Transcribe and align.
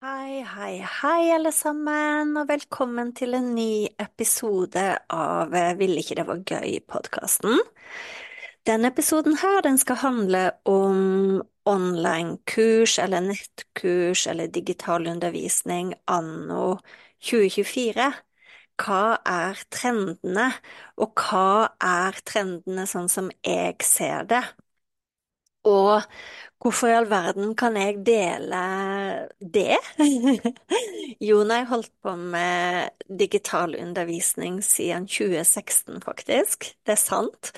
Hei, 0.00 0.40
hei, 0.48 0.78
hei, 0.80 1.30
alle 1.34 1.50
sammen, 1.52 2.30
og 2.40 2.46
velkommen 2.48 3.10
til 3.16 3.34
en 3.36 3.50
ny 3.52 3.84
episode 4.00 4.84
av 5.12 5.52
eh, 5.52 5.74
Ville 5.76 6.00
ikke 6.00 6.16
det 6.16 6.24
var 6.28 6.40
gøy-podkasten. 6.48 7.58
Denne 8.64 8.88
episoden 8.88 9.36
her, 9.42 9.60
den 9.66 9.76
skal 9.82 10.00
handle 10.00 10.42
om 10.64 11.42
online-kurs 11.68 12.96
eller 13.04 13.26
nettkurs 13.28 14.24
eller 14.32 14.48
digital 14.48 15.04
undervisning 15.12 15.92
anno 16.08 16.78
2024. 17.20 18.08
Hva 18.80 19.04
er 19.28 19.60
trendene, 19.68 20.48
og 20.96 21.12
hva 21.26 21.74
er 21.76 22.24
trendene 22.24 22.88
sånn 22.88 23.12
som 23.12 23.28
jeg 23.44 23.76
ser 23.84 24.24
det? 24.32 24.44
Og 25.68 26.02
hvorfor 26.60 26.88
i 26.88 26.94
all 26.96 27.08
verden 27.10 27.54
kan 27.58 27.76
jeg 27.76 28.00
dele 28.06 28.60
det? 29.40 29.76
jo, 31.28 31.42
når 31.44 31.54
jeg 31.54 31.70
holdt 31.72 31.92
på 32.02 32.16
med 32.16 32.90
digital 33.18 33.76
undervisning 33.80 34.60
siden 34.64 35.06
2016, 35.08 36.02
faktisk. 36.02 36.72
Det 36.86 36.96
er 36.96 37.02
sant. 37.02 37.52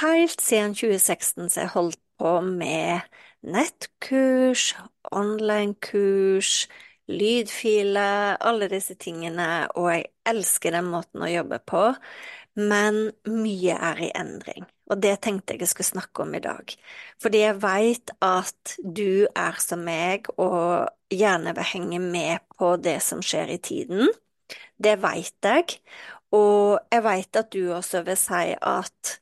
Helt 0.00 0.40
siden 0.40 0.74
2016 0.74 1.50
så 1.50 1.60
jeg 1.60 1.74
holdt 1.74 2.00
på 2.20 2.40
med 2.40 3.00
nettkurs, 3.42 4.74
online-kurs, 5.12 6.68
lydfiler, 7.10 8.36
alle 8.40 8.68
disse 8.70 8.94
tingene, 9.00 9.66
og 9.74 9.90
jeg 9.94 10.04
elsker 10.30 10.76
den 10.76 10.90
måten 10.92 11.24
å 11.24 11.30
jobbe 11.30 11.58
på, 11.66 11.86
men 12.68 13.10
mye 13.28 13.76
er 13.76 14.04
i 14.04 14.10
endring. 14.16 14.66
Og 14.90 14.98
det 15.02 15.20
tenkte 15.24 15.54
jeg 15.54 15.64
jeg 15.64 15.72
skulle 15.72 15.92
snakke 15.92 16.24
om 16.24 16.34
i 16.34 16.42
dag. 16.42 16.74
Fordi 17.22 17.42
jeg 17.44 17.60
veit 17.62 18.12
at 18.24 18.76
du 18.82 19.26
er 19.28 19.60
som 19.62 19.84
meg 19.86 20.26
og 20.36 20.90
gjerne 21.14 21.54
vil 21.56 21.70
henge 21.72 22.00
med 22.02 22.42
på 22.58 22.74
det 22.82 22.98
som 23.06 23.22
skjer 23.22 23.54
i 23.54 23.60
tiden. 23.62 24.10
Det 24.76 24.96
veit 25.02 25.36
jeg. 25.46 25.78
Og 26.34 26.78
jeg 26.90 27.04
veit 27.06 27.38
at 27.38 27.52
du 27.54 27.72
også 27.74 28.02
vil 28.06 28.18
si 28.18 28.54
at 28.54 29.16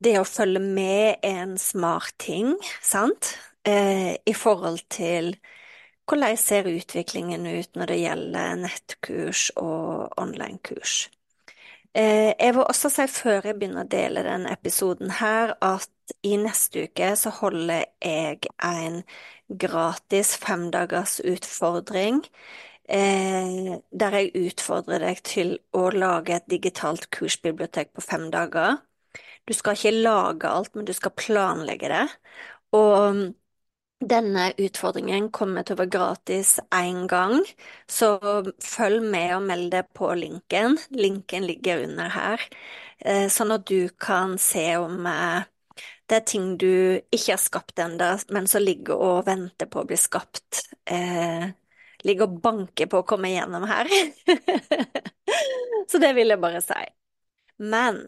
det 0.00 0.16
å 0.18 0.26
følge 0.26 0.62
med 0.64 1.20
er 1.26 1.42
en 1.44 1.56
smart 1.60 2.14
ting, 2.22 2.54
sant? 2.82 3.34
Eh, 3.68 4.16
I 4.24 4.34
forhold 4.34 4.80
til 4.88 5.34
hvordan 6.08 6.36
ser 6.40 6.66
utviklingen 6.70 7.44
ut 7.46 7.76
når 7.76 7.92
det 7.92 7.98
gjelder 8.00 8.54
nettkurs 8.64 9.50
og 9.60 10.08
online-kurs. 10.18 11.10
Eh, 11.94 12.34
jeg 12.38 12.54
vil 12.54 12.62
også 12.70 12.88
si 12.92 13.04
før 13.10 13.46
jeg 13.48 13.56
begynner 13.58 13.82
å 13.82 13.90
dele 13.90 14.22
denne 14.22 14.52
episoden 14.54 15.10
her, 15.18 15.56
at 15.64 15.88
i 16.26 16.36
neste 16.38 16.84
uke 16.86 17.08
så 17.18 17.32
holder 17.34 17.82
jeg 18.04 18.46
en 18.62 19.00
gratis 19.50 20.36
femdagers 20.38 21.18
utfordring. 21.26 22.22
Eh, 22.90 23.78
der 23.90 24.16
jeg 24.18 24.32
utfordrer 24.50 25.02
deg 25.06 25.22
til 25.26 25.56
å 25.74 25.88
lage 25.94 26.36
et 26.38 26.46
digitalt 26.50 27.08
kursbibliotek 27.14 27.92
på 27.94 28.06
fem 28.06 28.28
dager. 28.34 28.78
Du 29.48 29.54
skal 29.54 29.74
ikke 29.78 29.94
lage 29.96 30.48
alt, 30.50 30.74
men 30.76 30.86
du 30.86 30.92
skal 30.94 31.14
planlegge 31.18 31.90
det. 31.90 32.06
Og 32.76 33.34
denne 34.00 34.50
utfordringen 34.56 35.28
kommer 35.34 35.64
til 35.64 35.76
å 35.76 35.80
være 35.82 35.92
gratis 35.92 36.54
én 36.72 37.04
gang, 37.10 37.42
så 37.90 38.14
følg 38.64 39.04
med 39.12 39.34
og 39.36 39.46
meld 39.48 39.70
deg 39.74 39.90
på 39.96 40.10
linken. 40.16 40.78
Linken 40.96 41.46
ligger 41.48 41.84
under 41.84 42.08
her, 42.14 42.44
eh, 42.98 43.28
sånn 43.28 43.52
at 43.52 43.66
du 43.68 43.88
kan 44.00 44.38
se 44.38 44.76
om 44.80 45.06
eh, 45.06 45.44
det 46.08 46.16
er 46.16 46.26
ting 46.26 46.56
du 46.58 47.00
ikke 47.12 47.34
har 47.36 47.42
skapt 47.42 47.78
ennå, 47.78 48.18
men 48.34 48.48
som 48.50 48.62
ligger 48.64 48.98
og 48.98 49.26
venter 49.28 49.68
på 49.70 49.82
å 49.82 49.86
bli 49.86 49.98
skapt. 50.00 50.64
Eh, 50.90 51.50
ligger 52.02 52.26
og 52.26 52.40
banker 52.42 52.88
på 52.90 53.02
å 53.02 53.06
komme 53.06 53.30
igjennom 53.30 53.68
her. 53.70 53.86
så 55.90 56.00
det 56.02 56.14
vil 56.16 56.32
jeg 56.32 56.42
bare 56.42 56.62
si. 56.64 56.80
Men 57.62 58.00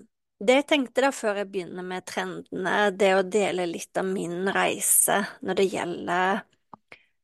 det 0.46 0.56
jeg 0.58 0.66
tenkte 0.72 1.04
da 1.04 1.10
før 1.14 1.38
jeg 1.42 1.50
begynner 1.52 1.86
med 1.86 2.04
trendene, 2.08 2.74
det 2.98 3.12
å 3.18 3.22
dele 3.22 3.66
litt 3.70 3.98
av 4.00 4.08
min 4.08 4.48
reise 4.54 5.20
når 5.46 5.60
det 5.60 5.66
gjelder 5.72 6.42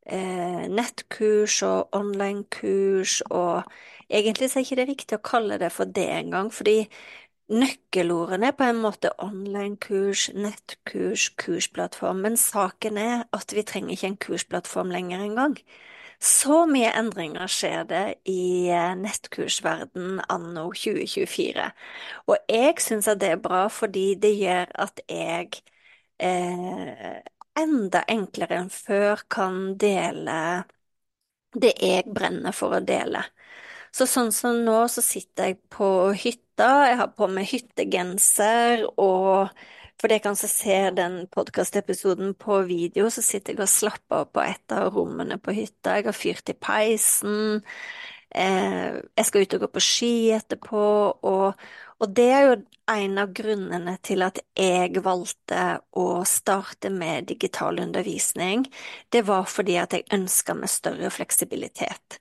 eh, 0.06 0.64
nettkurs 0.72 1.58
og 1.68 1.96
online-kurs, 1.98 3.20
og 3.30 3.64
egentlig 4.10 4.50
så 4.52 4.60
er 4.60 4.66
ikke 4.66 4.88
riktig 4.92 5.18
å 5.18 5.24
kalle 5.32 5.58
det 5.62 5.70
for 5.74 5.90
det 5.98 6.06
engang, 6.20 6.50
fordi 6.54 6.78
nøkkelordene 7.52 8.50
er 8.50 8.56
på 8.58 8.66
en 8.68 8.80
måte 8.82 9.12
online-kurs, 9.24 10.28
nettkurs, 10.36 11.30
kursplattform, 11.40 12.22
men 12.26 12.36
saken 12.40 13.00
er 13.00 13.24
at 13.36 13.54
vi 13.56 13.64
trenger 13.68 13.96
ikke 13.96 14.12
en 14.12 14.20
kursplattform 14.28 14.92
lenger 14.94 15.24
engang. 15.24 15.56
Så 16.20 16.64
mye 16.66 16.90
endringer 16.98 17.46
skjer 17.50 17.84
det 17.90 18.02
i 18.30 18.68
eh, 18.74 18.94
nettkursverden 18.98 20.18
anno 20.34 20.64
2024. 20.74 21.68
Og 22.26 22.36
jeg 22.50 22.82
syns 22.82 23.08
at 23.12 23.20
det 23.22 23.30
er 23.36 23.42
bra, 23.44 23.64
fordi 23.70 24.06
det 24.22 24.32
gjør 24.40 24.72
at 24.86 25.02
jeg 25.08 25.60
eh, 26.18 27.20
enda 27.58 28.02
enklere 28.10 28.58
enn 28.64 28.72
før 28.74 29.22
kan 29.30 29.60
dele 29.78 30.40
det 31.54 31.72
jeg 31.82 32.04
brenner 32.14 32.52
for 32.56 32.76
å 32.78 32.80
dele. 32.84 33.22
Så 33.94 34.06
sånn 34.10 34.30
som 34.34 34.58
nå, 34.66 34.76
så 34.92 35.02
sitter 35.04 35.50
jeg 35.52 35.58
på 35.72 35.88
hytta, 36.22 36.68
jeg 36.90 36.98
har 37.00 37.12
på 37.16 37.28
meg 37.32 37.48
hyttegenser 37.50 38.84
og 39.00 39.48
for 39.98 40.12
dere 40.12 40.34
som 40.38 40.50
ser 40.50 40.92
den 40.94 41.20
podkastepisoden 41.34 42.34
på 42.38 42.60
video, 42.68 43.08
så 43.10 43.22
sitter 43.24 43.54
jeg 43.54 43.64
og 43.64 43.72
slapper 43.72 44.22
av 44.22 44.30
på 44.34 44.44
et 44.44 44.74
av 44.74 44.92
rommene 44.94 45.40
på 45.42 45.54
hytta. 45.56 45.98
Jeg 45.98 46.06
har 46.08 46.16
fyrt 46.16 46.52
i 46.52 46.54
peisen. 46.54 47.62
Eh, 48.30 48.98
jeg 49.16 49.26
skal 49.26 49.42
ut 49.42 49.56
og 49.56 49.64
gå 49.64 49.70
på 49.74 49.82
ski 49.82 50.12
etterpå. 50.36 50.84
Og, 51.26 51.68
og 51.98 52.14
det 52.14 52.28
er 52.30 52.46
jo 52.46 52.56
en 52.94 53.18
av 53.20 53.32
grunnene 53.36 53.96
til 54.06 54.22
at 54.26 54.40
jeg 54.56 55.02
valgte 55.04 55.64
å 55.98 56.06
starte 56.28 56.92
med 56.94 57.28
digital 57.32 57.80
undervisning. 57.82 58.68
Det 59.10 59.24
var 59.26 59.48
fordi 59.50 59.80
at 59.82 59.96
jeg 59.96 60.08
ønska 60.14 60.56
meg 60.56 60.72
større 60.72 61.10
fleksibilitet. 61.12 62.20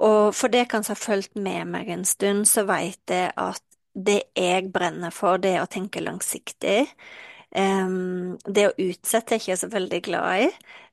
Og 0.00 0.32
for 0.34 0.48
det 0.48 0.70
kan 0.70 0.86
som 0.86 0.96
har 0.96 1.02
fulgt 1.02 1.36
med 1.36 1.68
meg 1.68 1.90
en 1.92 2.06
stund, 2.08 2.46
så 2.48 2.64
veit 2.68 3.12
jeg 3.12 3.34
at 3.36 3.62
det 3.94 4.22
jeg 4.36 4.70
brenner 4.72 5.10
for, 5.14 5.40
det 5.42 5.54
er 5.56 5.64
å 5.64 5.70
tenke 5.70 6.02
langsiktig. 6.04 6.86
Det 7.50 8.66
å 8.68 8.74
utsette 8.78 9.34
er 9.34 9.40
jeg 9.40 9.42
ikke 9.42 9.56
så 9.64 9.68
veldig 9.72 10.00
glad 10.06 10.44
i. 10.44 10.48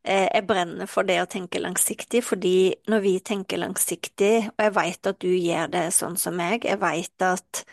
Uh, 0.08 0.26
jeg 0.32 0.46
brenner 0.48 0.88
for 0.90 1.04
det 1.06 1.20
å 1.22 1.28
tenke 1.30 1.60
langsiktig, 1.60 2.24
fordi 2.24 2.74
når 2.88 3.02
vi 3.04 3.14
tenker 3.20 3.60
langsiktig, 3.60 4.48
og 4.54 4.64
jeg 4.64 4.74
vet 4.78 5.10
at 5.12 5.20
du 5.22 5.30
gjør 5.30 5.68
det 5.74 5.84
sånn 5.94 6.18
som 6.18 6.38
meg, 6.40 6.66
jeg 6.66 6.80
vet 6.82 7.28
at 7.28 7.64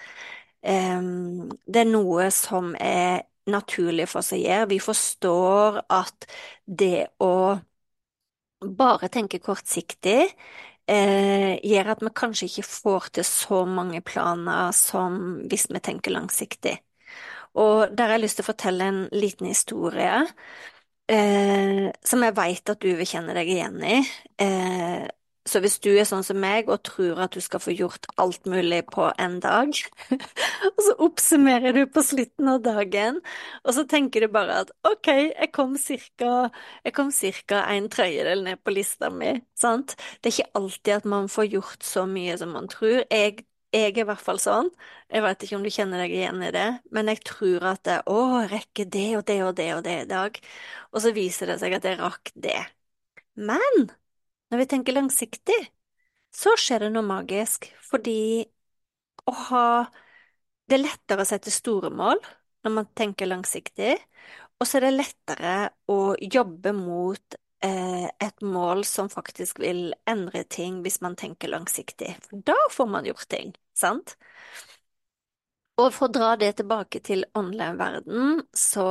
det 0.64 1.80
er 1.80 1.88
noe 1.90 2.30
som 2.32 2.70
er 2.80 3.26
naturlig 3.52 4.06
for 4.08 4.22
oss 4.22 4.32
å 4.32 4.38
gjøre. 4.40 4.70
Vi 4.70 4.78
forstår 4.80 5.82
at 5.92 6.24
det 6.64 7.10
å 7.20 7.58
bare 8.64 9.10
tenke 9.12 9.42
kortsiktig 9.44 10.30
eh, 10.90 11.54
gjør 11.64 11.92
at 11.94 12.02
vi 12.04 12.12
kanskje 12.16 12.48
ikke 12.50 12.66
får 12.68 13.08
til 13.18 13.26
så 13.28 13.62
mange 13.68 14.00
planer 14.04 14.72
som 14.76 15.18
hvis 15.50 15.68
vi 15.72 15.82
tenker 15.84 16.14
langsiktig. 16.14 16.78
Og 17.54 17.90
der 17.94 18.08
har 18.08 18.16
jeg 18.18 18.24
lyst 18.26 18.40
til 18.40 18.46
å 18.46 18.50
fortelle 18.50 18.88
en 18.90 19.02
liten 19.14 19.46
historie 19.50 20.24
eh, 21.08 21.90
som 22.04 22.24
jeg 22.24 22.36
vet 22.36 22.72
at 22.72 22.80
du 22.82 22.90
vil 22.98 23.08
kjenne 23.08 23.36
deg 23.36 23.50
igjen 23.54 23.78
i. 23.86 23.98
Eh, 24.42 25.04
så 25.44 25.60
hvis 25.60 25.76
du 25.84 25.90
er 25.92 26.06
sånn 26.08 26.24
som 26.24 26.38
meg 26.40 26.70
og 26.72 26.82
tror 26.88 27.18
at 27.26 27.34
du 27.36 27.40
skal 27.44 27.60
få 27.60 27.74
gjort 27.76 28.06
alt 28.20 28.46
mulig 28.48 28.80
på 28.88 29.10
en 29.20 29.36
dag, 29.44 29.76
og 30.70 30.78
så 30.86 30.94
oppsummerer 31.04 31.76
du 31.76 31.82
på 31.92 32.04
slutten 32.04 32.48
av 32.48 32.62
dagen, 32.64 33.18
og 33.64 33.76
så 33.76 33.84
tenker 33.88 34.24
du 34.24 34.32
bare 34.32 34.62
at 34.64 34.72
ok, 34.88 35.10
jeg 35.12 35.50
kom 35.52 35.74
cirka, 35.80 36.48
jeg 36.86 36.94
kom 36.96 37.10
cirka 37.12 37.64
en 37.74 37.90
tredjedel 37.92 38.44
ned 38.46 38.62
på 38.64 38.72
lista 38.72 39.10
mi, 39.12 39.34
sant? 39.60 39.96
Det 40.20 40.30
er 40.30 40.38
ikke 40.38 40.60
alltid 40.62 40.94
at 40.96 41.08
man 41.12 41.28
får 41.32 41.50
gjort 41.52 41.84
så 41.84 42.06
mye 42.08 42.36
som 42.40 42.54
man 42.56 42.70
tror. 42.72 43.02
Jeg, 43.12 43.44
jeg 43.74 43.90
er 43.92 44.00
i 44.00 44.06
hvert 44.08 44.22
fall 44.24 44.40
sånn, 44.40 44.70
jeg 45.12 45.24
vet 45.26 45.44
ikke 45.44 45.58
om 45.58 45.66
du 45.66 45.72
kjenner 45.74 46.04
deg 46.04 46.14
igjen 46.14 46.40
i 46.46 46.52
det, 46.54 46.68
men 46.94 47.10
jeg 47.12 47.20
tror 47.28 47.68
at 47.74 47.82
det, 47.88 47.98
å, 48.08 48.22
jeg 48.40 48.52
rekker 48.54 48.88
det 48.96 49.10
og 49.18 49.26
det 49.28 49.38
og 49.44 49.52
det 49.60 49.68
og 49.76 49.84
det 49.84 49.98
i 50.06 50.08
dag, 50.14 50.40
og 50.94 51.04
så 51.04 51.12
viser 51.16 51.52
det 51.52 51.58
seg 51.60 51.76
at 51.76 51.90
jeg 51.90 52.00
rakk 52.00 52.32
det. 52.46 52.56
Men 53.34 53.90
når 54.54 54.60
vi 54.62 54.70
tenker 54.70 54.94
langsiktig, 54.94 55.56
så 56.30 56.52
skjer 56.58 56.86
det 56.86 56.92
noe 56.94 57.06
magisk, 57.06 57.66
fordi 57.82 58.46
å 59.26 59.34
ha 59.50 59.66
Det 60.64 60.78
er 60.78 60.80
lettere 60.80 61.24
å 61.24 61.28
sette 61.28 61.52
store 61.52 61.90
mål 61.92 62.22
når 62.64 62.72
man 62.72 62.86
tenker 62.96 63.28
langsiktig, 63.28 63.98
og 64.56 64.64
så 64.64 64.78
er 64.78 64.86
det 64.86 64.92
lettere 64.94 65.56
å 65.92 66.14
jobbe 66.16 66.72
mot 66.72 67.36
eh, 67.66 68.06
et 68.08 68.40
mål 68.40 68.80
som 68.88 69.10
faktisk 69.12 69.60
vil 69.60 69.90
endre 70.08 70.46
ting 70.48 70.78
hvis 70.86 71.02
man 71.04 71.18
tenker 71.20 71.52
langsiktig, 71.52 72.14
for 72.24 72.40
da 72.48 72.56
får 72.72 72.88
man 72.94 73.10
gjort 73.10 73.28
ting, 73.28 73.52
sant? 73.76 74.16
Og 75.76 75.90
for 75.92 76.08
å 76.08 76.14
dra 76.16 76.30
det 76.40 76.54
tilbake 76.62 77.02
til 77.04 77.26
online-verden, 77.36 78.44
så 78.56 78.86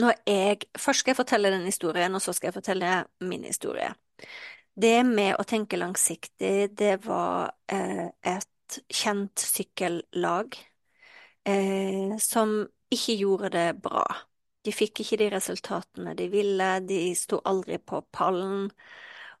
når 0.00 0.16
jeg 0.26 0.64
Først 0.74 1.04
skal 1.04 1.12
jeg 1.12 1.22
fortelle 1.22 1.52
den 1.54 1.68
historien, 1.70 2.14
og 2.14 2.22
så 2.24 2.34
skal 2.34 2.50
jeg 2.50 2.58
fortelle 2.58 3.04
min 3.22 3.44
historie. 3.46 3.92
Det 4.74 5.04
med 5.06 5.36
å 5.38 5.46
tenke 5.46 5.78
langsiktig, 5.78 6.74
det 6.74 6.96
var 7.06 7.52
eh, 7.70 8.08
et 8.26 8.78
kjent 8.90 9.38
sykkellag 9.38 10.56
eh, 11.46 12.16
som 12.18 12.56
ikke 12.94 13.16
gjorde 13.20 13.50
det 13.54 13.66
bra. 13.84 14.04
De 14.64 14.72
fikk 14.72 15.02
ikke 15.04 15.18
de 15.20 15.30
resultatene 15.34 16.14
de 16.18 16.28
ville, 16.32 16.70
de 16.88 17.00
sto 17.18 17.40
aldri 17.44 17.78
på 17.78 18.00
pallen. 18.14 18.70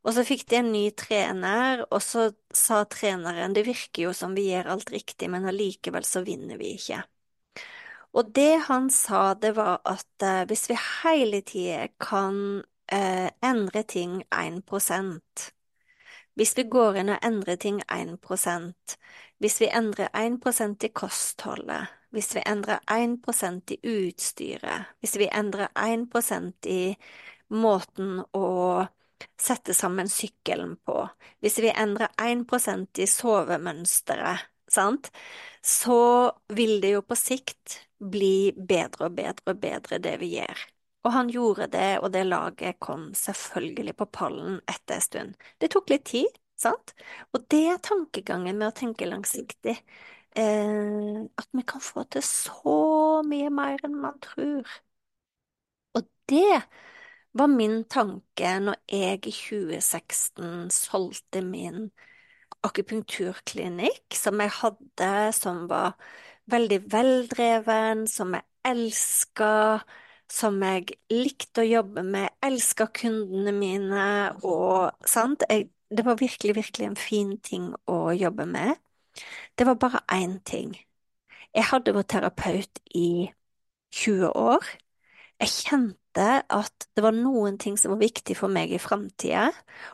Og 0.04 0.12
så 0.12 0.24
fikk 0.28 0.44
de 0.50 0.58
en 0.60 0.70
ny 0.72 0.84
trener, 1.00 1.86
og 1.88 2.02
så 2.04 2.28
sa 2.54 2.82
treneren 2.92 3.56
det 3.56 3.64
virker 3.66 4.04
jo 4.06 4.12
som 4.16 4.36
vi 4.36 4.50
gjør 4.50 4.74
alt 4.74 4.92
riktig, 4.92 5.30
men 5.32 5.48
allikevel 5.48 6.04
så 6.04 6.22
vinner 6.26 6.60
vi 6.60 6.74
ikke. 6.76 7.00
Og 8.14 8.30
det 8.36 8.52
han 8.68 8.90
sa, 8.94 9.32
det 9.34 9.54
var 9.56 9.80
at 9.88 10.22
eh, 10.22 10.44
hvis 10.50 10.68
vi 10.70 10.76
hele 10.78 11.40
tida 11.46 11.88
kan 11.98 12.36
eh, 12.92 13.30
endre 13.42 13.82
ting 13.82 14.22
1 14.30 14.62
Hvis 16.34 16.56
vi 16.56 16.62
går 16.62 16.96
inn 16.96 17.08
og 17.08 17.18
endrer 17.22 17.56
ting 17.56 17.82
1 17.88 18.18
hvis 19.38 19.60
vi 19.60 19.68
endrer 19.68 20.08
1% 20.14 20.84
i 20.84 20.88
kostholdet, 20.88 21.90
hvis 22.10 22.34
vi 22.36 22.42
endrer 22.46 22.78
1% 22.88 23.74
i 23.74 23.78
utstyret, 23.82 24.86
hvis 25.00 25.16
vi 25.18 25.28
endrer 25.28 25.68
1% 25.74 26.66
i 26.70 26.94
måten 27.50 28.22
å 28.32 28.86
sette 29.40 29.74
sammen 29.74 30.08
sykkelen 30.08 30.76
på, 30.86 30.96
hvis 31.42 31.58
vi 31.60 31.72
endrer 31.74 32.14
1% 32.16 33.02
i 33.02 33.08
sovemønsteret, 33.10 34.46
sant, 34.70 35.10
så 35.60 36.32
vil 36.48 36.80
det 36.80 36.94
jo 36.94 37.02
på 37.04 37.18
sikt 37.18 37.80
bli 37.98 38.54
bedre 38.56 39.10
og 39.10 39.18
bedre 39.18 39.52
og 39.52 39.60
bedre 39.60 40.00
det 40.02 40.16
vi 40.22 40.36
gjør. 40.38 40.64
Og 41.04 41.12
han 41.12 41.28
gjorde 41.28 41.68
det, 41.72 41.98
og 42.00 42.12
det 42.14 42.24
laget 42.26 42.78
kom 42.80 43.10
selvfølgelig 43.14 43.94
på 43.98 44.06
pallen 44.12 44.60
etter 44.70 44.96
en 44.96 45.04
stund. 45.04 45.34
Det 45.60 45.70
tok 45.74 45.92
litt 45.92 46.06
tid, 46.08 46.38
sant? 46.56 46.94
Og 47.32 47.44
det 47.52 47.62
er 47.74 47.82
tankegangen 47.84 48.56
med 48.56 48.70
å 48.70 48.76
tenke 48.76 49.08
langsiktig. 49.08 49.76
Eh, 50.34 51.20
at 51.38 51.48
vi 51.52 51.62
kan 51.68 51.84
få 51.84 52.06
til 52.10 52.24
så 52.26 52.78
mye 53.26 53.50
mer 53.54 53.84
enn 53.86 54.00
man 54.00 54.16
tror. 54.24 54.64
Og 55.94 56.08
det 56.30 56.62
var 57.34 57.50
min 57.52 57.84
tanke 57.90 58.54
når 58.64 58.80
jeg 58.90 59.20
i 59.28 59.34
2016 59.34 60.70
solgte 60.72 61.42
min 61.44 61.90
akupunkturklinikk, 62.64 64.16
som 64.16 64.40
jeg 64.40 64.54
hadde, 64.62 65.12
som 65.36 65.66
var 65.68 65.98
veldig 66.50 66.80
veldreven, 66.92 68.06
som 68.08 68.34
jeg 68.36 68.48
elska 68.64 69.52
som 70.30 70.56
jeg 70.64 70.96
likte 71.12 71.62
å 71.62 71.68
jobbe 71.68 72.02
med, 72.06 72.32
elska 72.44 72.88
kundene 72.94 73.52
mine 73.56 74.06
og 74.42 75.06
sant. 75.08 75.44
Jeg, 75.50 75.68
det 75.90 76.04
var 76.06 76.18
virkelig, 76.20 76.56
virkelig 76.56 76.88
en 76.88 76.98
fin 76.98 77.36
ting 77.44 77.70
å 77.90 77.98
jobbe 78.16 78.46
med. 78.50 78.76
Det 79.58 79.66
var 79.66 79.78
bare 79.80 80.02
én 80.12 80.38
ting. 80.44 80.74
Jeg 81.54 81.68
hadde 81.70 81.94
vært 81.94 82.10
terapeut 82.10 82.80
i 82.94 83.30
20 83.94 84.32
år. 84.34 84.64
Jeg 85.40 85.52
kjente 85.54 86.03
at 86.22 86.86
det 86.94 87.02
var 87.02 87.14
noen 87.16 87.56
ting 87.58 87.74
som 87.80 87.94
var 87.94 88.00
viktig 88.00 88.36
for 88.38 88.52
meg 88.52 88.70
i 88.72 88.78
framtida, 88.78 89.48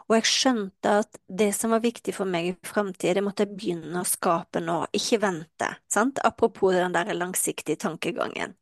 og 0.09 0.17
jeg 0.19 0.29
skjønte 0.29 0.95
at 1.03 1.19
det 1.27 1.51
som 1.57 1.73
var 1.73 1.81
viktig 1.85 2.13
for 2.17 2.29
meg 2.29 2.51
i 2.51 2.55
framtida, 2.67 3.15
det 3.17 3.25
måtte 3.25 3.47
jeg 3.47 3.57
begynne 3.57 4.03
å 4.03 4.09
skape 4.09 4.61
nå, 4.61 4.83
ikke 4.97 5.21
vente, 5.25 5.71
sant? 5.93 6.21
Apropos 6.27 6.77
den 6.77 6.93
der 6.97 7.13
langsiktige 7.17 7.81
tankegangen. 7.81 8.57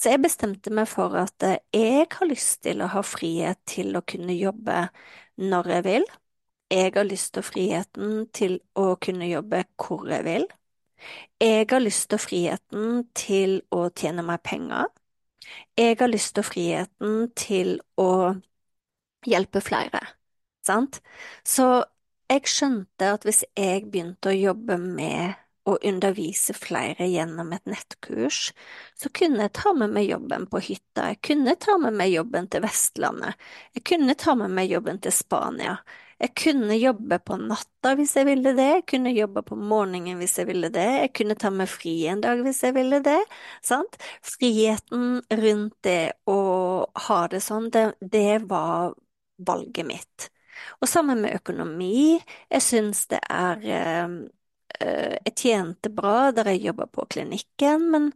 Så 0.00 0.12
jeg 0.12 0.22
bestemte 0.22 0.72
meg 0.74 0.88
for 0.90 1.14
at 1.20 1.44
eh, 1.46 1.60
jeg 1.74 2.08
har 2.14 2.28
lyst 2.28 2.62
til 2.66 2.82
å 2.82 2.90
ha 2.92 3.02
frihet 3.06 3.60
til 3.68 3.96
å 3.96 4.04
kunne 4.06 4.34
jobbe 4.36 4.86
når 5.42 5.70
jeg 5.76 5.86
vil. 5.88 6.08
Jeg 6.72 6.92
har 6.96 7.04
lyst 7.04 7.34
til 7.36 7.44
friheten 7.44 8.26
til 8.32 8.58
å 8.78 8.94
kunne 9.02 9.28
jobbe 9.28 9.64
hvor 9.76 10.06
jeg 10.08 10.24
vil. 10.26 10.46
Jeg 11.42 11.66
har 11.70 11.82
lyst 11.82 12.08
til 12.10 12.20
friheten 12.22 13.06
til 13.18 13.60
å 13.74 13.88
tjene 13.90 14.24
meg 14.26 14.42
penger. 14.46 14.88
Jeg 15.78 15.98
har 16.00 16.10
lyst 16.10 16.34
til 16.36 16.46
friheten 16.46 17.30
til 17.38 17.76
å 18.00 18.34
hjelpe 19.26 19.62
flere, 19.64 20.00
sant? 20.66 21.00
Så 21.44 21.84
jeg 22.32 22.48
skjønte 22.48 23.12
at 23.16 23.24
hvis 23.28 23.42
jeg 23.58 23.86
begynte 23.90 24.32
å 24.32 24.36
jobbe 24.36 24.78
med 24.80 25.38
å 25.68 25.76
undervise 25.86 26.54
flere 26.56 27.06
gjennom 27.06 27.52
et 27.54 27.68
nettkurs, 27.70 28.50
så 28.98 29.10
kunne 29.14 29.46
jeg 29.46 29.54
ta 29.60 29.72
med 29.78 29.92
meg 29.94 30.08
jobben 30.10 30.48
på 30.50 30.62
hytta, 30.64 31.12
jeg 31.12 31.20
kunne 31.28 31.54
ta 31.60 31.76
med 31.78 31.94
meg 31.98 32.14
jobben 32.16 32.48
til 32.50 32.64
Vestlandet, 32.64 33.38
jeg 33.76 33.84
kunne 33.92 34.16
ta 34.18 34.34
med 34.38 34.50
meg 34.56 34.72
jobben 34.72 34.98
til 35.02 35.14
Spania, 35.14 35.76
jeg 36.22 36.32
kunne 36.38 36.76
jobbe 36.78 37.18
på 37.26 37.36
natta 37.40 37.94
hvis 37.98 38.14
jeg 38.18 38.28
ville 38.28 38.52
det, 38.56 38.66
jeg 38.76 38.84
kunne 38.92 39.12
jobbe 39.14 39.42
på 39.46 39.58
morgenen 39.58 40.20
hvis 40.20 40.36
jeg 40.40 40.48
ville 40.52 40.70
det, 40.74 40.86
jeg 41.02 41.12
kunne 41.18 41.36
ta 41.38 41.50
meg 41.54 41.70
fri 41.70 41.94
en 42.12 42.22
dag 42.24 42.42
hvis 42.46 42.62
jeg 42.66 42.76
ville 42.78 43.00
det, 43.04 43.18
sant? 43.66 43.98
Friheten 44.26 45.18
rundt 45.42 45.74
det 45.86 46.12
å 46.30 46.38
ha 47.08 47.22
det 47.32 47.42
sånn, 47.44 47.70
det, 47.74 47.88
det 48.00 48.42
var 48.50 48.94
valget 49.42 49.88
mitt. 49.88 50.28
Og 50.80 50.86
sammen 50.90 51.24
med 51.24 51.34
økonomi, 51.40 52.20
jeg 52.52 52.62
syns 52.64 53.08
det 53.10 53.18
er 53.32 53.66
eh, 53.66 54.22
Eh, 54.80 55.16
jeg 55.26 55.34
tjente 55.36 55.90
bra 55.92 56.30
der 56.34 56.52
jeg 56.52 56.62
jobba 56.68 56.86
på 56.90 57.04
klinikken, 57.12 57.88
men 57.92 58.08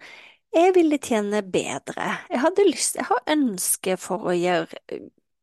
jeg 0.55 0.73
ville 0.77 0.99
tjene 1.03 1.43
bedre. 1.45 2.07
Jeg 2.33 2.41
hadde 2.43 2.67
lyst, 2.69 2.97
jeg 2.99 3.07
har 3.11 3.23
ønske 3.35 3.97
for 4.01 4.31
å 4.31 4.35
gjøre 4.37 4.81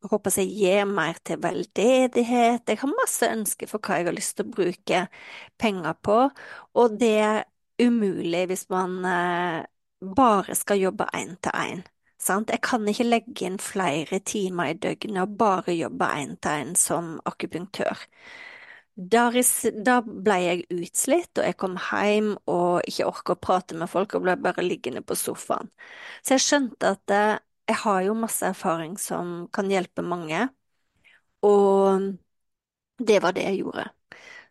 eh, 0.04 0.10
håper 0.10 0.36
jeg 0.40 0.52
gir 0.52 0.84
mer 0.90 1.18
til 1.24 1.40
veldedighet. 1.42 2.68
Jeg 2.68 2.78
har 2.80 2.92
masse 2.92 3.30
ønsker 3.30 3.70
for 3.70 3.80
hva 3.80 3.98
jeg 4.00 4.08
har 4.10 4.16
lyst 4.16 4.36
til 4.38 4.46
å 4.46 4.54
bruke 4.54 5.02
penger 5.60 5.98
på, 6.04 6.18
og 6.74 6.98
det 7.00 7.14
er 7.24 7.42
umulig 7.82 8.46
hvis 8.50 8.68
man 8.70 9.00
eh, 9.08 9.64
bare 10.14 10.54
skal 10.54 10.80
jobbe 10.82 11.08
én 11.16 11.36
til 11.42 11.52
én. 11.58 11.84
Jeg 12.24 12.60
kan 12.64 12.86
ikke 12.88 13.04
legge 13.04 13.44
inn 13.44 13.58
flere 13.60 14.18
timer 14.24 14.70
i 14.72 14.76
døgnet 14.80 15.22
og 15.26 15.36
bare 15.36 15.74
jobbe 15.76 16.06
én 16.22 16.36
til 16.40 16.50
én 16.62 16.74
som 16.78 17.20
akupunktør. 17.28 18.06
Da 18.96 19.26
ble 20.06 20.36
jeg 20.38 20.66
utslitt, 20.70 21.32
og 21.38 21.44
jeg 21.44 21.56
kom 21.58 21.74
hjem 21.90 22.36
og 22.46 22.86
ikke 22.86 23.08
orka 23.10 23.34
å 23.34 23.40
prate 23.42 23.74
med 23.74 23.90
folk 23.90 24.14
og 24.14 24.22
ble 24.22 24.36
bare 24.38 24.62
liggende 24.64 25.02
på 25.02 25.16
sofaen. 25.18 25.68
Så 26.22 26.36
jeg 26.36 26.44
skjønte 26.46 26.94
at 26.94 27.10
eh, 27.10 27.42
jeg 27.68 27.76
har 27.84 28.00
jo 28.06 28.14
masse 28.18 28.46
erfaring 28.46 28.96
som 29.00 29.48
kan 29.54 29.70
hjelpe 29.72 30.02
mange, 30.04 30.48
og 31.42 32.18
det 32.98 33.22
var 33.22 33.32
det 33.36 33.44
jeg 33.48 33.58
gjorde. 33.62 33.84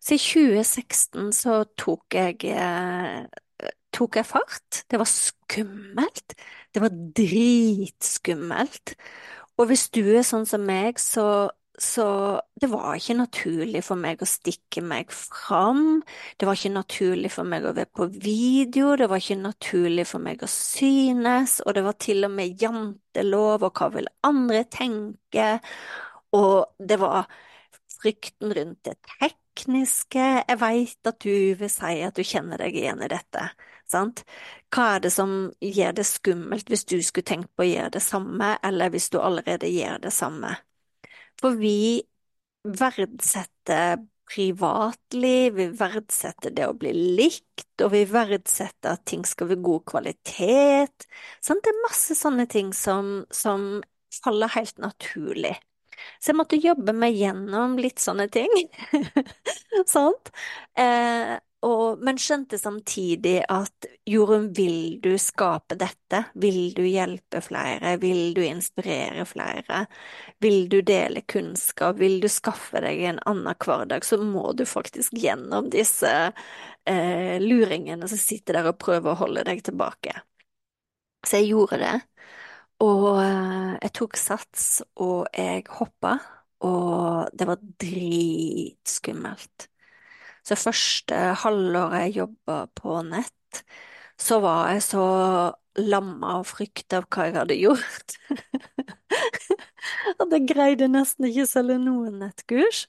Så 0.03 0.15
i 0.17 0.19
2016 0.21 1.31
så 1.35 1.63
tok 1.79 2.15
jeg, 2.17 2.37
eh, 2.45 3.25
tok 3.95 4.17
jeg 4.19 4.25
fart. 4.27 4.83
Det 4.91 4.99
var 4.99 5.09
skummelt. 5.09 6.35
Det 6.73 6.81
var 6.83 6.93
dritskummelt. 7.19 8.95
Og 9.57 9.67
hvis 9.69 9.87
du 9.93 10.01
er 10.17 10.23
sånn 10.27 10.47
som 10.49 10.65
meg, 10.67 10.99
så 10.99 11.49
så 11.81 12.41
det 12.61 12.67
var 12.69 12.95
ikke 12.95 13.15
naturlig 13.17 13.81
for 13.85 13.97
meg 13.97 14.21
å 14.21 14.27
stikke 14.29 14.83
meg 14.85 15.09
fram. 15.13 16.03
Det 16.37 16.45
var 16.45 16.57
ikke 16.57 16.73
naturlig 16.75 17.31
for 17.33 17.49
meg 17.49 17.65
å 17.65 17.73
være 17.73 17.89
på 17.89 18.05
video, 18.13 18.91
det 18.99 19.07
var 19.09 19.21
ikke 19.21 19.39
naturlig 19.41 20.05
for 20.05 20.21
meg 20.21 20.43
å 20.45 20.49
synes, 20.51 21.57
og 21.65 21.73
det 21.73 21.83
var 21.87 21.97
til 21.97 22.27
og 22.27 22.35
med 22.35 22.61
jantelov, 22.61 23.65
og 23.65 23.79
hva 23.81 23.89
vil 23.95 24.09
andre 24.29 24.61
tenke? 24.69 25.47
Og 26.37 26.77
det 26.77 26.99
var 27.01 27.25
frykten 27.97 28.53
rundt 28.53 28.83
det 28.85 28.95
tekniske. 29.17 30.27
Jeg 30.45 30.59
veit 30.61 31.09
at 31.09 31.19
du 31.25 31.55
vil 31.57 31.71
si 31.71 31.95
at 32.05 32.17
du 32.17 32.21
kjenner 32.27 32.61
deg 32.61 32.77
igjen 32.77 33.01
i 33.01 33.09
dette, 33.09 33.47
sant? 33.89 34.21
Hva 34.73 34.91
er 34.97 35.07
det 35.07 35.13
som 35.15 35.33
gjør 35.57 35.97
det 35.97 36.05
skummelt 36.09 36.69
hvis 36.69 36.85
du 36.85 36.99
skulle 37.01 37.25
tenkt 37.33 37.49
på 37.57 37.65
å 37.65 37.71
gjøre 37.71 37.95
det 37.97 38.03
samme, 38.05 38.53
eller 38.61 38.93
hvis 38.93 39.09
du 39.09 39.17
allerede 39.23 39.73
gjør 39.73 40.05
det 40.05 40.13
samme? 40.13 40.53
For 41.41 41.57
vi 41.59 42.03
verdsetter 42.63 43.99
privatliv, 44.33 45.53
vi 45.57 45.65
verdsetter 45.77 46.53
det 46.55 46.67
å 46.69 46.75
bli 46.79 46.93
likt, 47.19 47.67
og 47.83 47.91
vi 47.93 48.03
verdsetter 48.09 48.95
at 48.95 49.03
ting 49.09 49.25
skal 49.27 49.49
være 49.51 49.65
god 49.65 49.83
kvalitet. 49.91 51.07
Sant? 51.43 51.63
Det 51.65 51.73
er 51.73 51.83
masse 51.83 52.15
sånne 52.17 52.47
ting 52.49 52.71
som, 52.77 53.25
som 53.33 53.81
faller 54.23 54.51
helt 54.55 54.79
naturlig. 54.81 55.55
Så 56.19 56.31
jeg 56.31 56.39
måtte 56.39 56.59
jobbe 56.59 56.95
meg 56.95 57.15
gjennom 57.19 57.77
litt 57.79 58.01
sånne 58.01 58.27
ting. 58.33 58.51
Sant? 59.93 60.31
Eh, 60.79 61.35
og, 61.63 62.01
men 62.03 62.17
skjønte 62.19 62.57
samtidig 62.59 63.37
at 63.51 63.87
Jorunn, 64.09 64.49
vil 64.55 64.99
du 65.03 65.13
skape 65.21 65.77
dette? 65.79 66.19
Vil 66.35 66.73
du 66.75 66.81
hjelpe 66.83 67.39
flere? 67.45 67.95
Vil 68.01 68.33
du 68.35 68.41
inspirere 68.43 69.23
flere? 69.29 69.85
Vil 70.43 70.67
du 70.71 70.81
dele 70.83 71.23
kunnskap? 71.29 71.97
Vil 72.01 72.19
du 72.23 72.27
skaffe 72.31 72.83
deg 72.83 73.05
en 73.07 73.21
annen 73.29 73.55
hverdag, 73.63 74.03
så 74.05 74.19
må 74.19 74.51
du 74.59 74.65
faktisk 74.67 75.15
gjennom 75.23 75.71
disse 75.73 76.11
eh, 76.85 77.39
luringene 77.39 78.11
som 78.11 78.19
sitter 78.19 78.59
der 78.59 78.71
og 78.73 78.79
prøver 78.83 79.13
å 79.13 79.21
holde 79.23 79.47
deg 79.47 79.63
tilbake. 79.63 80.19
Så 81.23 81.39
jeg 81.39 81.53
gjorde 81.53 81.79
det. 81.79 81.95
Og 82.83 83.05
eh, 83.23 83.75
jeg 83.85 83.93
tok 83.99 84.17
sats, 84.19 84.65
og 84.99 85.27
jeg 85.37 85.63
hoppa, 85.79 86.17
og 86.67 87.29
det 87.37 87.47
var 87.47 87.63
dritskummelt. 87.83 89.72
Så 90.43 90.57
første 90.59 91.19
halvåret 91.43 92.07
jeg 92.07 92.17
jobba 92.21 92.63
på 92.75 92.99
nett, 93.07 93.63
så 94.19 94.39
var 94.43 94.73
jeg 94.73 94.83
så 94.85 95.05
lamma 95.79 96.37
av 96.39 96.43
frykt 96.45 96.93
av 96.93 97.07
hva 97.09 97.27
jeg 97.27 97.37
hadde 97.39 97.55
gjort. 97.57 98.17
At 100.21 100.31
jeg 100.31 100.45
greide 100.47 100.87
nesten 100.91 101.27
ikke 101.27 101.45
å 101.45 101.49
selge 101.49 101.77
noen 101.81 102.19
nettkurs. 102.21 102.83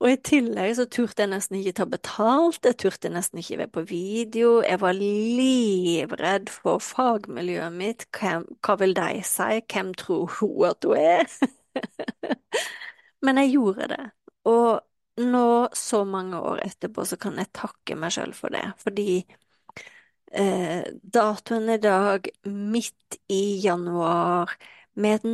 Og 0.00 0.10
i 0.10 0.16
tillegg 0.28 0.74
så 0.78 0.86
turte 0.90 1.24
jeg 1.24 1.32
nesten 1.32 1.60
ikke 1.60 1.76
ta 1.80 1.86
betalt, 1.88 2.66
jeg 2.66 2.78
turte 2.82 3.12
nesten 3.12 3.40
ikke 3.42 3.60
være 3.62 3.74
på 3.76 3.84
video. 3.92 4.56
Jeg 4.66 4.80
var 4.82 4.98
livredd 4.98 6.50
for 6.52 6.82
fagmiljøet 6.84 7.78
mitt. 7.78 8.08
Hvem, 8.18 8.48
hva 8.64 8.78
vil 8.82 8.96
de 8.98 9.22
si? 9.28 9.60
Hvem 9.70 9.94
tror 10.00 10.26
hun 10.40 10.66
at 10.72 10.88
hun 10.88 10.98
er? 11.00 11.38
Men 13.24 13.40
jeg 13.40 13.54
gjorde 13.54 13.88
det. 13.94 14.04
Og 14.50 14.82
nå, 15.18 15.68
så 15.76 16.04
mange 16.04 16.38
år 16.40 16.62
etterpå, 16.66 17.04
så 17.06 17.16
kan 17.20 17.38
jeg 17.40 17.52
takke 17.54 17.96
meg 17.98 18.14
sjøl 18.16 18.32
for 18.36 18.54
det, 18.54 18.64
fordi 18.82 19.22
eh, 20.32 20.82
datoen 21.02 21.68
i 21.70 21.78
dag, 21.78 22.28
midt 22.44 23.16
i 23.28 23.60
januar, 23.64 24.50
med 24.94 25.14
et 25.16 25.24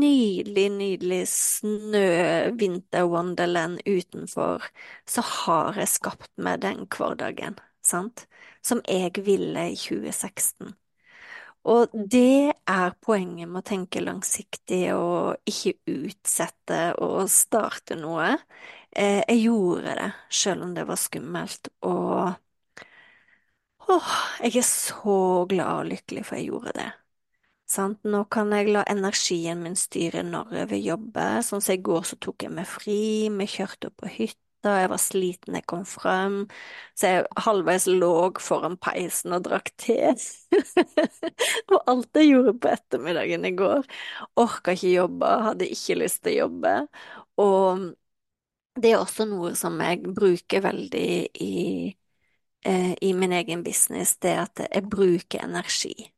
nydelig, 0.00 0.70
nydelig 0.72 1.28
snø-vinter-wonderland 1.28 3.80
utenfor, 3.86 4.62
så 5.08 5.20
har 5.20 5.74
jeg 5.76 5.88
skapt 5.92 6.30
meg 6.40 6.60
den 6.64 6.86
hverdagen, 6.88 7.54
sant, 7.84 8.24
som 8.64 8.80
jeg 8.88 9.12
ville 9.26 9.60
i 9.74 9.76
2016. 9.76 10.72
Og 11.68 11.92
det 12.10 12.50
er 12.66 12.94
poenget 13.06 13.46
med 13.48 13.60
å 13.62 13.66
tenke 13.68 14.00
langsiktig 14.02 14.90
og 14.96 15.36
ikke 15.46 15.74
utsette 15.92 16.80
å 16.98 17.26
starte 17.30 17.94
noe. 18.00 18.32
Eh, 18.92 19.22
jeg 19.28 19.38
gjorde 19.46 19.94
det, 19.96 20.10
selv 20.28 20.62
om 20.66 20.74
det 20.76 20.84
var 20.88 21.00
skummelt, 21.00 21.68
og 21.80 22.34
åh, 23.88 24.10
jeg 24.42 24.56
er 24.56 24.66
så 24.66 25.44
glad 25.48 25.80
og 25.82 25.88
lykkelig 25.92 26.24
for 26.26 26.38
jeg 26.38 26.50
gjorde 26.50 26.74
det. 26.76 26.90
Sant? 27.72 28.02
Nå 28.04 28.24
kan 28.32 28.52
jeg 28.52 28.72
la 28.74 28.84
energien 28.90 29.62
min 29.64 29.76
styre 29.78 30.22
når 30.26 30.56
jeg 30.60 30.70
vil 30.74 30.86
jobbe. 30.92 31.26
Sånn 31.46 31.62
som 31.64 31.74
i 31.76 31.82
går 31.84 32.04
så 32.10 32.18
tok 32.20 32.44
jeg 32.46 32.54
meg 32.54 32.68
fri, 32.68 32.96
vi 33.32 33.46
kjørte 33.48 33.88
opp 33.88 34.02
på 34.02 34.10
hytta, 34.12 34.74
jeg 34.82 34.90
var 34.92 35.00
sliten, 35.02 35.56
jeg 35.58 35.66
kom 35.70 35.86
frem, 35.88 36.36
så 36.98 37.08
jeg 37.14 37.24
halvveis 37.46 37.88
lå 37.90 38.12
foran 38.44 38.76
peisen 38.82 39.34
og 39.36 39.46
drakk 39.48 39.72
te. 39.80 39.96
og 41.72 41.78
alt 41.90 42.20
jeg 42.20 42.34
gjorde 42.34 42.54
på 42.60 42.72
ettermiddagen 42.74 43.48
i 43.48 43.54
går. 43.58 43.88
Orka 44.42 44.76
ikke 44.76 44.94
jobbe, 44.98 45.32
hadde 45.48 45.72
ikke 45.72 45.98
lyst 46.04 46.22
til 46.26 46.36
å 46.36 46.40
jobbe. 46.44 46.76
Og 47.42 47.88
det 48.80 48.92
er 48.92 49.00
også 49.00 49.26
noe 49.28 49.52
som 49.58 49.78
jeg 49.84 50.02
bruker 50.16 50.62
veldig 50.64 51.06
i, 51.44 51.52
eh, 52.64 52.92
i 53.00 53.12
min 53.12 53.32
egen 53.32 53.62
business, 53.64 54.16
det 54.16 54.36
at 54.46 54.64
jeg 54.70 54.88
bruker 54.90 55.44
energi. 55.44 56.12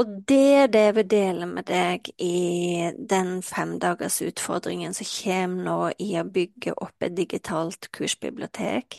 Og 0.00 0.06
det 0.28 0.36
er 0.56 0.66
det 0.72 0.80
jeg 0.80 0.94
vil 0.96 1.08
dele 1.12 1.46
med 1.46 1.66
deg 1.68 2.08
i 2.24 2.30
den 3.10 3.42
femdagersutfordringen 3.44 4.94
som 4.96 5.08
kommer 5.10 5.64
nå 5.66 5.76
i 6.00 6.14
å 6.20 6.24
bygge 6.24 6.72
opp 6.80 7.04
et 7.04 7.16
digitalt 7.18 7.90
kursbibliotek. 7.92 8.96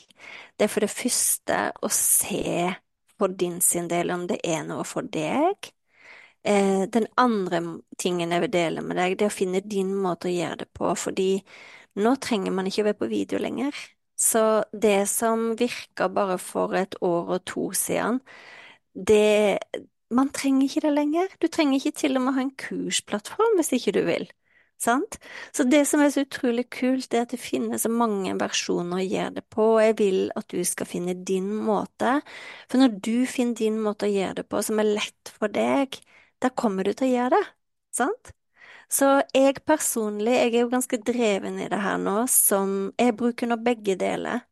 Det 0.57 0.67
er 0.67 0.69
for 0.73 0.85
det 0.85 0.91
første 0.93 1.59
å 1.81 1.89
se 1.89 2.69
for 3.17 3.33
din 3.33 3.57
sin 3.65 3.89
del 3.89 4.13
om 4.13 4.27
det 4.29 4.39
er 4.45 4.61
noe 4.67 4.85
for 4.85 5.01
deg. 5.09 5.71
Eh, 6.43 6.83
den 6.89 7.07
andre 7.17 7.61
tingen 8.01 8.31
jeg 8.33 8.41
vil 8.45 8.53
dele 8.53 8.81
med 8.85 8.97
deg, 8.97 9.17
det 9.17 9.27
er 9.27 9.33
å 9.33 9.39
finne 9.41 9.61
din 9.61 9.93
måte 9.97 10.29
å 10.29 10.33
gjøre 10.33 10.63
det 10.63 10.69
på, 10.77 10.93
fordi 10.97 11.29
nå 11.99 12.15
trenger 12.23 12.53
man 12.55 12.69
ikke 12.69 12.85
å 12.85 12.89
være 12.91 13.01
på 13.01 13.11
video 13.11 13.39
lenger. 13.41 13.75
Så 14.21 14.63
det 14.71 15.09
som 15.09 15.51
virka 15.57 16.07
bare 16.13 16.37
for 16.41 16.75
et 16.77 16.95
år 17.01 17.35
og 17.37 17.45
to 17.49 17.71
siden, 17.75 18.19
det, 18.93 19.57
man 20.13 20.29
trenger 20.35 20.67
ikke 20.67 20.85
det 20.85 20.93
lenger. 20.93 21.33
Du 21.41 21.47
trenger 21.47 21.79
ikke 21.79 21.97
til 22.03 22.19
og 22.19 22.25
med 22.25 22.37
ha 22.37 22.45
en 22.45 22.53
kursplattform 22.59 23.57
hvis 23.59 23.73
ikke 23.79 23.95
du 23.97 24.03
vil. 24.05 24.27
Sant? 24.81 25.19
Så 25.53 25.63
det 25.69 25.83
som 25.89 26.01
er 26.01 26.09
så 26.09 26.23
utrolig 26.25 26.65
kult, 26.73 27.13
er 27.13 27.25
at 27.27 27.33
det 27.35 27.41
finnes 27.41 27.83
så 27.85 27.89
mange 27.93 28.33
versjoner 28.39 28.97
å 28.97 29.05
gjøre 29.05 29.35
det 29.35 29.43
på, 29.53 29.67
og 29.75 29.83
jeg 29.83 29.97
vil 29.99 30.21
at 30.37 30.47
du 30.49 30.63
skal 30.65 30.89
finne 30.89 31.13
din 31.27 31.51
måte. 31.53 32.15
For 32.69 32.81
når 32.81 32.95
du 33.05 33.27
finner 33.29 33.59
din 33.59 33.77
måte 33.83 34.09
å 34.09 34.13
gjøre 34.13 34.39
det 34.41 34.47
på 34.49 34.63
som 34.65 34.81
er 34.81 34.89
lett 34.97 35.33
for 35.37 35.53
deg, 35.53 35.99
da 36.41 36.49
kommer 36.49 36.87
du 36.87 36.95
til 36.95 37.11
å 37.11 37.13
gjøre 37.13 37.35
det. 37.37 37.43
Sant? 37.93 38.33
Så 38.91 39.07
jeg 39.33 39.61
personlig, 39.65 40.33
jeg 40.35 40.51
er 40.51 40.65
jo 40.65 40.71
ganske 40.71 40.97
dreven 41.07 41.59
i 41.63 41.69
det 41.71 41.79
her 41.79 41.99
nå, 42.01 42.25
som 42.27 42.91
jeg 42.99 43.15
bruker 43.19 43.47
nå 43.47 43.57
begge 43.63 43.95
deler. 43.99 44.43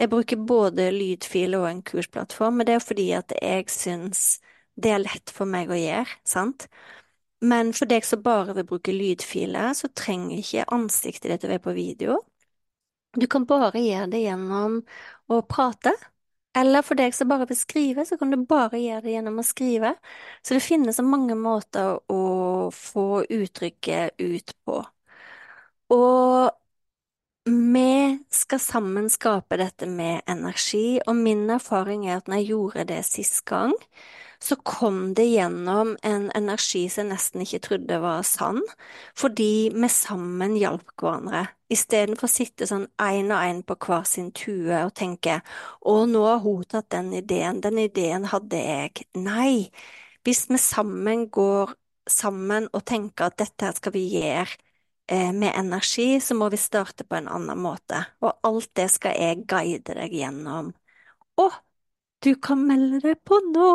Jeg 0.00 0.08
bruker 0.12 0.40
både 0.48 0.88
lydfil 0.94 1.58
og 1.58 1.66
en 1.68 1.82
kursplattform, 1.84 2.56
men 2.58 2.68
det 2.68 2.78
er 2.78 2.84
fordi 2.84 3.10
at 3.18 3.34
jeg 3.36 3.68
syns 3.70 4.40
det 4.80 4.94
er 4.94 5.02
lett 5.04 5.30
for 5.36 5.48
meg 5.48 5.70
å 5.70 5.76
gjøre, 5.76 6.08
sant? 6.24 6.66
Men 7.44 7.72
for 7.76 7.90
deg 7.90 8.06
som 8.06 8.22
bare 8.24 8.54
vil 8.56 8.66
bruke 8.70 8.94
lydfiler, 8.94 9.74
så 9.76 9.90
trenger 9.92 10.40
ikke 10.40 10.68
ansiktet 10.72 11.28
ditt 11.34 11.44
å 11.44 11.52
være 11.52 11.64
på 11.66 11.76
video. 11.76 12.20
Du 13.12 13.26
kan 13.28 13.44
bare 13.48 13.80
gjøre 13.82 14.08
det 14.14 14.22
gjennom 14.24 14.78
å 15.28 15.42
prate. 15.44 15.92
Eller 16.56 16.82
for 16.84 16.98
deg 17.00 17.14
som 17.16 17.30
bare 17.30 17.46
vil 17.48 17.56
skrive, 17.56 18.04
så 18.04 18.18
kan 18.20 18.32
du 18.32 18.36
bare 18.48 18.80
gjøre 18.80 19.02
det 19.06 19.14
gjennom 19.14 19.38
å 19.40 19.44
skrive. 19.46 19.94
Så 20.44 20.56
det 20.58 20.64
finnes 20.64 20.98
så 21.00 21.04
mange 21.06 21.36
måter 21.38 21.96
å 22.12 22.18
få 22.76 23.06
uttrykket 23.24 24.20
ut 24.20 24.52
på. 24.68 24.82
Og 25.88 26.50
vi 27.44 28.18
skal 28.30 28.60
sammen 28.62 29.08
skape 29.10 29.56
dette 29.58 29.86
med 29.90 30.22
energi, 30.30 31.00
og 31.06 31.16
min 31.18 31.48
erfaring 31.50 32.06
er 32.06 32.20
at 32.20 32.28
når 32.30 32.38
jeg 32.42 32.50
gjorde 32.52 32.84
det 32.92 33.00
sist 33.08 33.42
gang, 33.50 33.74
så 34.42 34.56
kom 34.56 35.14
det 35.14 35.24
gjennom 35.30 35.96
en 36.02 36.24
energi 36.34 36.88
som 36.90 37.04
jeg 37.04 37.10
nesten 37.12 37.44
ikke 37.44 37.60
trodde 37.62 37.98
var 38.02 38.24
sann, 38.26 38.58
fordi 39.18 39.70
vi 39.74 39.90
sammen 39.92 40.56
hjalp 40.58 40.90
hverandre. 40.98 41.44
Istedenfor 41.72 42.26
å 42.26 42.32
sitte 42.32 42.66
sånn 42.68 42.88
én 43.00 43.30
og 43.30 43.38
én 43.38 43.62
på 43.66 43.76
hver 43.86 44.02
sin 44.08 44.32
tue 44.34 44.82
og 44.82 44.92
tenke 44.98 45.38
å, 45.80 45.94
nå 46.10 46.24
har 46.26 46.42
hun 46.42 46.66
tatt 46.66 46.90
den 46.92 47.12
ideen, 47.20 47.62
den 47.62 47.78
ideen 47.84 48.26
hadde 48.32 48.58
jeg. 48.58 49.06
Nei, 49.14 49.70
hvis 50.26 50.48
vi 50.50 50.58
sammen 50.60 51.28
går 51.30 51.76
sammen 52.10 52.66
og 52.74 52.84
tenker 52.88 53.30
at 53.30 53.38
dette 53.40 53.70
skal 53.78 53.94
vi 53.94 54.08
gjøre 54.16 54.58
eh, 55.06 55.30
med 55.30 55.52
energi, 55.54 56.16
så 56.20 56.34
må 56.34 56.50
vi 56.50 56.58
starte 56.60 57.06
på 57.06 57.20
en 57.20 57.30
annen 57.30 57.62
måte, 57.62 58.02
og 58.26 58.42
alt 58.42 58.72
det 58.78 58.90
skal 58.90 59.14
jeg 59.18 59.44
guide 59.46 59.94
deg 59.98 60.18
gjennom. 60.18 60.74
Og 61.38 61.62
du 62.22 62.34
kan 62.40 62.62
melde 62.66 63.00
deg 63.02 63.20
på 63.26 63.38
nå, 63.52 63.68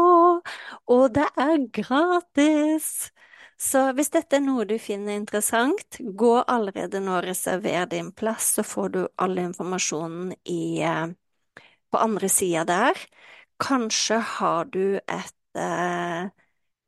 og 0.94 1.06
det 1.16 1.28
er 1.40 1.68
gratis! 1.76 3.10
Så 3.58 3.88
hvis 3.98 4.12
dette 4.14 4.38
er 4.38 4.44
noe 4.46 4.68
du 4.70 4.76
finner 4.78 5.18
interessant, 5.18 5.98
gå 5.98 6.34
allerede 6.46 7.02
nå 7.02 7.16
og 7.18 7.26
reserver 7.26 7.88
din 7.90 8.12
plass, 8.14 8.52
så 8.58 8.64
får 8.66 8.92
du 8.94 9.00
all 9.18 9.38
informasjonen 9.42 10.36
i, 10.46 10.82
eh, 10.86 11.08
på 11.92 11.98
andre 11.98 12.30
sida 12.30 12.64
der. 12.70 13.02
Kanskje 13.60 14.20
har 14.38 14.66
du 14.70 15.00
et 15.02 15.34
eh, 15.58 16.30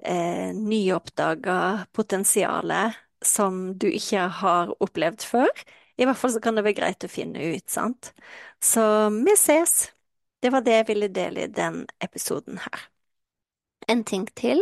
eh, 0.06 0.50
nyoppdaga 0.54 1.88
potensiale 1.92 2.94
som 3.26 3.74
du 3.78 3.90
ikke 3.90 4.28
har 4.42 4.76
opplevd 4.80 5.26
før. 5.26 5.66
I 5.98 6.06
hvert 6.06 6.18
fall 6.22 6.36
så 6.38 6.42
kan 6.44 6.56
det 6.56 6.64
være 6.68 6.78
greit 6.80 7.04
å 7.04 7.12
finne 7.12 7.50
ut, 7.56 7.66
sant? 7.70 8.14
Så 8.64 8.84
vi 9.26 9.34
ses! 9.36 9.90
Det 10.40 10.52
var 10.54 10.64
det 10.64 10.78
jeg 10.78 10.88
ville 10.88 11.12
dele 11.12 11.44
i 11.44 11.52
den 11.52 11.84
episoden 12.02 12.62
her. 12.64 12.88
En 13.90 14.04
ting 14.06 14.28
til. 14.38 14.62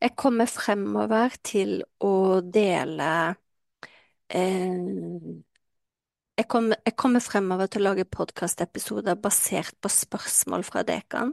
Jeg 0.00 0.14
kommer 0.16 0.46
fremover 0.46 1.34
til 1.42 1.82
å 2.04 2.40
dele 2.44 3.10
eh, 4.28 5.38
jeg, 6.38 6.46
kommer, 6.46 6.78
jeg 6.86 6.94
kommer 6.94 7.22
fremover 7.24 7.66
til 7.66 7.82
å 7.82 7.88
lage 7.88 8.06
podkastepisoder 8.14 9.18
basert 9.18 9.74
på 9.82 9.90
spørsmål 9.90 10.62
fra 10.66 10.84
dekan. 10.86 11.32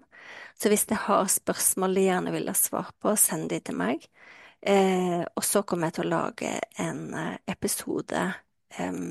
Så 0.58 0.72
hvis 0.72 0.88
dere 0.90 1.04
har 1.06 1.30
spørsmål 1.30 1.94
de 2.00 2.08
gjerne 2.08 2.34
vil 2.34 2.50
ha 2.50 2.56
svar 2.58 2.90
på, 3.04 3.14
send 3.20 3.52
de 3.52 3.60
til 3.62 3.78
meg. 3.78 4.08
Eh, 4.66 5.22
og 5.22 5.46
så 5.46 5.62
kommer 5.62 5.92
jeg 5.92 6.00
til 6.00 6.08
å 6.08 6.14
lage 6.16 6.54
en 6.82 7.04
eh, 7.14 7.36
episode 7.54 8.24
eh, 8.80 9.02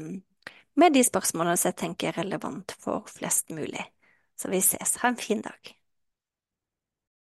med 0.75 0.97
de 0.97 1.05
spørsmålene 1.07 1.61
som 1.61 1.71
jeg 1.71 1.79
tenker 1.85 2.11
er 2.11 2.25
relevant 2.25 2.75
for 2.83 3.07
flest 3.07 3.55
mulig. 3.55 3.85
Så 4.37 4.51
vi 4.51 4.61
ses. 4.61 4.97
Ha 4.97 5.09
en 5.09 5.17
fin 5.17 5.41
dag. 5.41 5.84